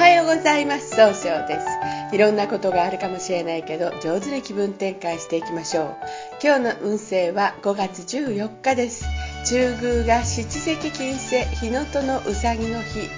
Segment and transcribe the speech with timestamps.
[0.00, 0.96] はようございます。
[0.96, 2.14] 総称です。
[2.14, 5.96] いろんなことがあるかもしれないけど上手に気分転換していきましょう。
[6.42, 9.04] 今日の運勢は5月14日です。
[9.44, 13.10] 中宮が七石金星日のとのうさぎの日。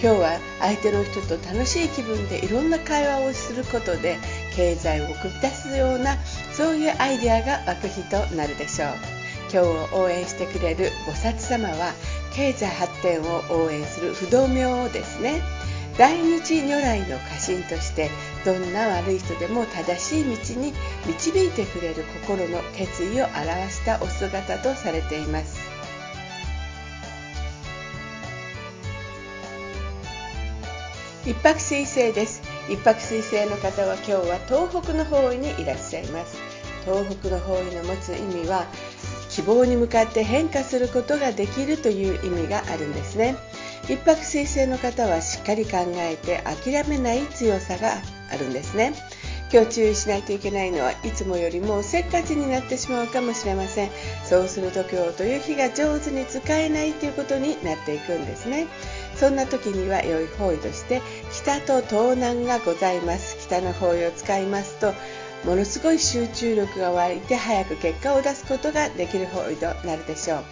[0.00, 4.16] 今日は相手の人と楽しい気分でいろんな会話をすることで
[4.54, 6.18] 経済を送り出すような
[6.52, 8.88] そういうアイデアが湧く日となるでしょう。
[9.50, 11.92] 今日を応援してくれる菩薩様は
[12.32, 15.42] 経済発展を応援する不動明王ですね。
[15.98, 18.10] 大日如来の家臣として
[18.44, 20.72] どんな悪い人でも正しい道に
[21.06, 25.72] 導いてくれる心の決意を表したお姿とされています。
[31.24, 32.42] 一泊水星です。
[32.68, 36.36] 一泊水星の方は今日は東北の方位にいらっしゃいます。
[36.84, 38.66] 東北の方位の持つ意味は
[39.30, 43.36] 希望に向かって変化することができるという意味があるんですね。
[43.88, 47.94] 一泊水星の方はしっかり考えて諦めない強さが
[48.30, 48.92] あるんですね。
[49.52, 53.90] 今日注意しないといけないのはいつもよりもせっかちになってしまうかもしれません。
[54.24, 58.66] そうすると今日という日が上手に使えないということになっていくんですね。
[59.14, 61.02] そんな時には良い方位として
[61.32, 63.36] 北と東南がございます。
[63.46, 64.94] 北の方位を使いますと
[65.44, 70.44] ものすごい集中力が湧いて早く結果を出すことができる方位となるでしょう。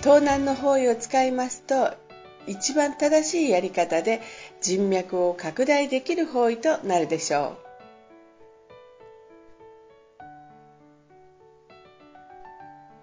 [0.00, 1.92] 東南の方位を使いますと
[2.48, 4.20] 一番正しいやり方で
[4.60, 7.67] 人脈を拡大できる方位となるでしょう。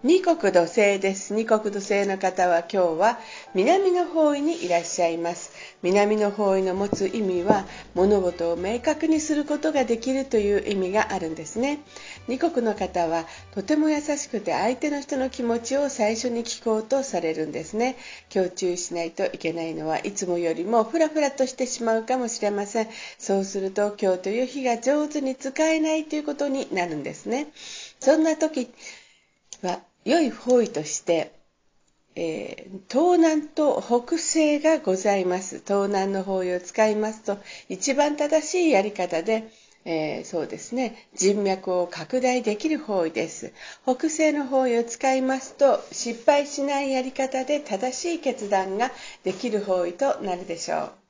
[0.05, 1.33] 二国土星です。
[1.33, 3.17] 二国土星の方は今日は
[3.55, 5.51] 南の方位にいらっしゃいます。
[5.81, 11.79] 南の方位の持つ意味は物事を明確にすることができるという意味があるんですね。
[12.27, 17.95] 二国の方はとても優しくて相手の人の気持ちを最初に聞こうとされるんですね。
[18.31, 22.89] 今日注意しないといけないのはいつもよりもフラフラとしてしまうかもしれません。
[23.17, 27.47] そうすると今日という日が上手に使えないということになるんですね。
[27.99, 28.69] そんな時
[29.63, 31.31] は良い方位として、
[32.15, 35.63] えー、東南と北西がございます。
[35.65, 37.37] 東南の方位を使いますと、
[37.69, 39.51] 一番正しいやり方で、
[39.83, 43.51] えー、そうですね、人脈を拡大できる方位です。
[43.83, 48.91] 北西の方位を使いますと、失敗しないやり方で正しい決断が
[49.23, 51.04] できる方位となるでしょう。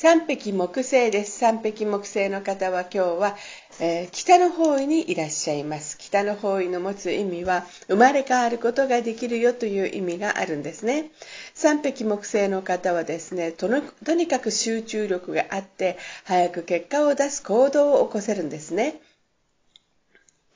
[0.00, 1.40] 三匹木星です。
[1.40, 3.36] 三匹木星の方は今日は、
[3.80, 5.98] えー、北の方位にいらっしゃいます。
[5.98, 11.10] 北の方位の持つ意味は、生まれ変わることができるよという意味があるんですね。
[11.52, 13.68] 三匹木星の方はですねと
[14.04, 19.00] とにかく集中力があって、早く結果を出す行動を起こせるんですね。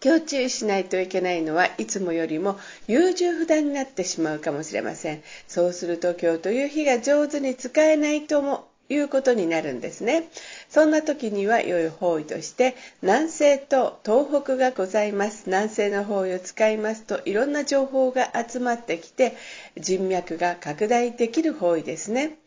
[0.04, 5.22] 今日注意しないといけないのはいつもよりも優柔不断になってしまうかもしれません。
[5.48, 10.28] そうすると今日という日が上手に使えないと思いうことになるんですね。
[10.68, 15.44] そんな時には良い方位として南西と東北がございます。
[15.46, 19.36] 南西の方位を使いますといろんな情報が集まってきて
[19.76, 22.38] 人脈が拡大できる方位ですね。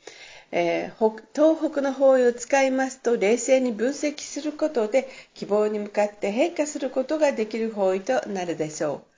[0.51, 9.14] えー、東北の方位を使いますと冷静に分析することで希望に向かって変化することができる方位となるでしょう。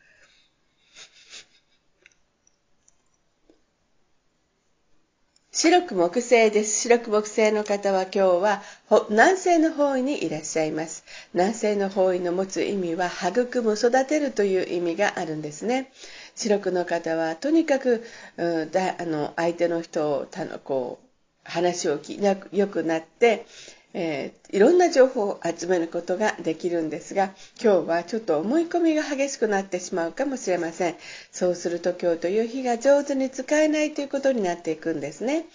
[5.59, 6.81] 白く木星です。
[6.81, 8.61] 白く木星の方は今日は
[9.09, 11.03] 南西の方位にいらっしゃいます。
[11.33, 15.91] 南西の方位の持つ意味は育む、育てるという意味があるんですね。
[16.35, 18.03] 白くの方はとにかく、
[18.37, 21.07] うん、だあの相手の人をたのこう
[21.43, 23.47] 話を聞きな良くなって、
[23.93, 27.31] えー、いろんな情報を集めることができるんですが
[27.61, 30.95] 今日はちょっと思い込みが激しくなってしまうかもしれません。
[31.31, 35.45] そうすると今日という日が上手に使えないということになっていくんですね。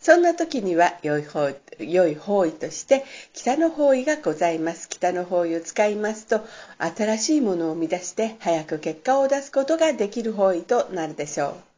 [0.00, 3.04] そんな時には良い方良い方位として
[3.34, 4.88] 北の方位がございます。
[4.88, 6.40] 北の方位を使いますと
[6.78, 11.71] 新しいものを生み出して早く結果を出すことができる方位となるでしょう。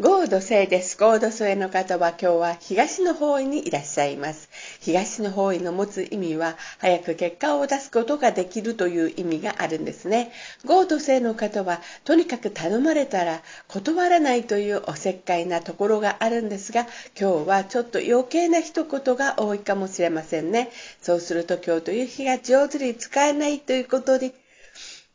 [0.00, 0.96] ゴード星です。
[0.96, 4.48] ゴード星の方は今日は東の方位にいらっしゃいます。
[4.80, 10.32] 東の方位の持つ意味は、早く結果を出すことができるという意味があるんですね。
[10.64, 20.70] ゴード星の方は、とにかく頼まれたら断らないというおせっかいなところがあるんですが、今日はちょっと余計な一言が多いかもしれませんね。
[21.02, 24.32] そうすると今日という日が上手に使えないということに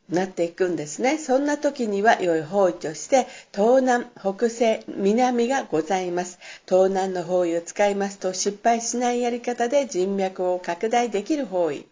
[0.09, 1.17] なっていくんですね。
[1.17, 6.39] そんな時には良い方位として東南、北西、南がございます。
[6.67, 11.87] 東南の方位を使いますと失敗しないやり方で人脈を拡大できる方位。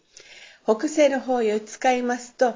[0.65, 2.55] 北西の方位を使いますと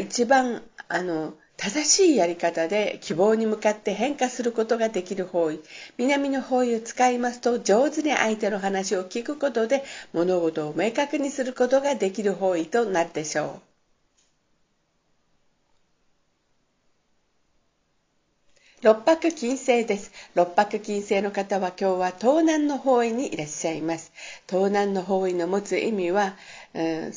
[0.00, 5.60] 一番あの正しいやり方で希望に向かって変化することができる方位
[5.98, 13.67] 南の方位を使いますと上手に相手の話を聞くことで物事を明確にすることができる方位となるでしょう
[18.80, 20.12] 六白金星です。
[20.36, 24.12] 六白金星の方は今日は東南の方位にいらっしゃいます。
[24.48, 26.36] 東南の方位の持つ意味は、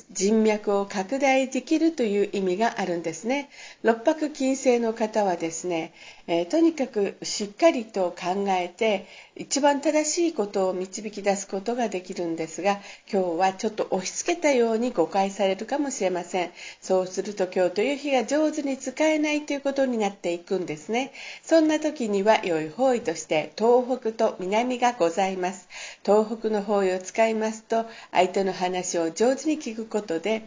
[0.09, 3.47] 人脈を拡大できるという意味があるんですね。
[3.83, 5.93] 六白金星の方はですね、
[6.33, 9.06] えー、とにかくしっかりと考えて
[9.36, 12.80] 一番正しいことを導き出すことができるんですが
[13.12, 16.51] 今日はちょっと押し付けたように誤解されるかもしれません。
[16.80, 21.12] そうすると今日という日が上手に使えないということになっていくんですね。
[21.44, 25.68] そんな時には良い方位として東北と南がございます。
[26.06, 30.44] 東北の方位を使いますと相手の話を上手に聞くことで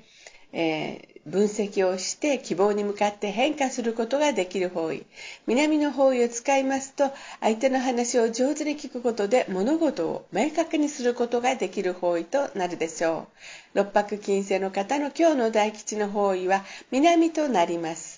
[0.56, 5.06] えー、分析をして希望に向かって変化することができる方位。
[5.46, 7.10] 南の方位を使いますと
[7.40, 13.28] 相手の話を上手に聞くことで物事を明確にすることができる方位となるでしょ
[13.74, 13.78] う。
[13.78, 18.13] 六白金星の方の今日の大吉の方位は南となります。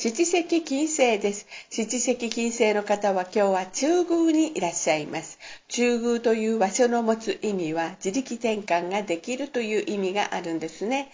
[0.00, 1.44] 七石金星です。
[1.70, 5.40] 七石金星の方は今日は中宮にいらっしゃいます。
[5.66, 11.10] 中宮という場所の持つ意味は自力転換ができるという意味があるんですね。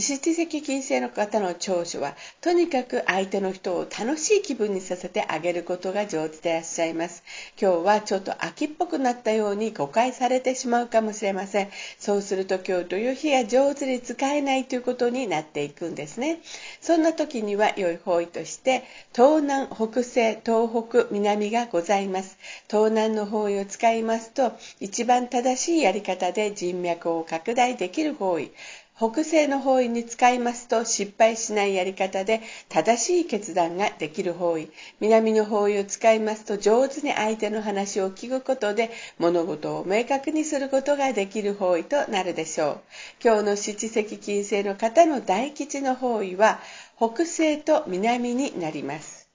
[0.00, 7.24] 七石金星の方の長所はとにかく相手の人を楽しい気分にさせてあげることが上手でいらっしゃいます。
[7.60, 11.70] 今日はちょっと秋っぽくなったように誤解されてしまうかもしれません。
[11.98, 16.40] そうすると今日という日が上手に使えないということになっていくんですね。
[16.80, 22.38] そんな時には良い方位として東南北西東北南がございます。
[22.70, 28.52] 東南の方位を使いますと一番正しいやり方で人脈を拡大できる方位。
[28.98, 34.70] 北西の方位に使いますと失敗しないやり方で正しい決断ができる方位。
[34.98, 38.90] 南の方位を使いますと上手に相手の話を聞くことで
[39.20, 42.80] 物事を明確にすることができる方位となるでしょう。
[43.22, 46.58] 今日の七石金星の方の大吉の方位は
[46.96, 49.28] 北西と南になります。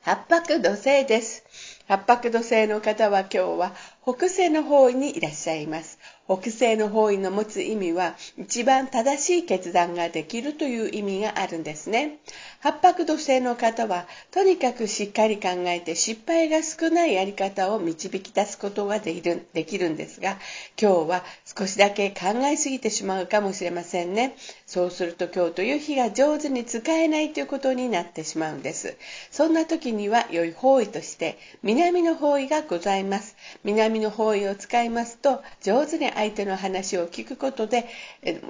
[0.00, 1.44] 八白土星です。
[1.88, 3.74] 八白土星の方は今日は
[4.10, 5.98] 北西の方位にいらっしゃいます。
[6.28, 12.18] 北西の方位の持つ意味は一番正しい決断ができるという意味があるんですね。
[12.60, 20.38] 八白土星の方はとにかくしっかり考えて失敗が少ないやり方を導き出すことができるできるんですが
[20.80, 24.36] 今日は少しだけ考えすぎてしまうかもしれませんね。
[24.66, 28.96] そうすると今日という日が上手に使えないということになってしまうんです。
[29.30, 33.34] そんな時には良い方位として南の方位がございます。
[33.64, 37.86] 南の方位を使いますと上手に相手の話を聞くことで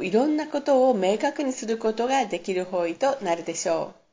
[0.02, 4.07] いろんなことを明確にすることができる方位となるでしょう。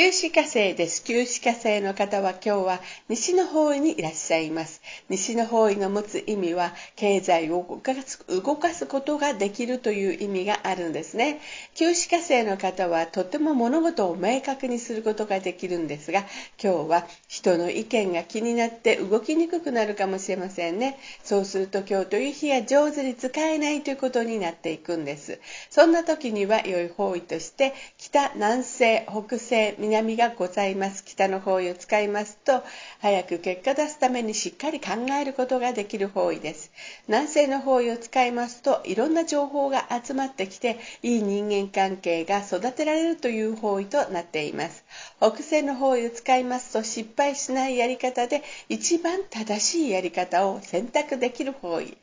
[0.00, 1.04] 旧歯科生です。
[1.04, 2.80] 旧歯科生の方は今日は
[3.10, 4.80] 西の方位にいらっしゃいます。
[5.10, 11.42] 西の方位の持つ意味は経済を動かす動かすことができるという意味があるんですね。
[11.74, 16.20] 旧歯科生の方はとても物事を明確にすることができるんですが、
[16.58, 20.96] 今日は人の意見が気になって動きにくくなるかもしれませんね。
[21.22, 25.40] そうすると今日という日は上手に使えないということになっていくんです。
[25.68, 31.04] そんな時には良い方位として北、南西、北西、南がございます。
[31.04, 32.62] 北の方位を使いますと
[33.00, 36.70] 早く結果出すためにしっかり考えることができる方位です。
[37.08, 44.84] 南西の方位を使いますといろんな情報が集まってきていい人間関係が育てられるという方位となっています。
[45.18, 51.96] 北西の方位を使いますと失敗しないやり方で一番正しいやり方を選択できる方位。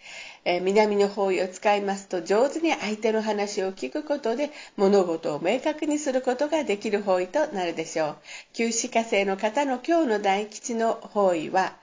[0.49, 8.17] え南の方位を使いますと上手に相手の話を聞くことで物事を明確にすることができる方位となるでしょう。
[8.53, 11.75] 旧歯科生の方の今日の大吉の方位は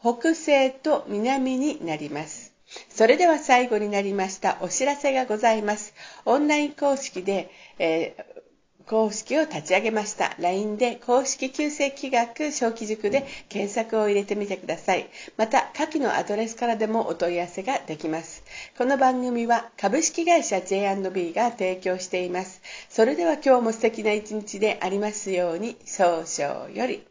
[0.00, 2.52] 北西と南になります。
[2.88, 5.94] それでは最後になりましたお知らせがございます。
[6.24, 8.47] オンライン公式で、えー
[8.88, 10.34] 公式を立ち上げました。
[10.38, 15.08] LINE で公式旧正規学小規塾で検索を入れてみてください。
[15.36, 18.42] また、下記のアドレスからでもお問い合わせができます。
[18.78, 22.62] この番組は株式会社 J&B が提供しています。
[22.88, 27.02] それでは今日も素敵な一日でありますように、少々より。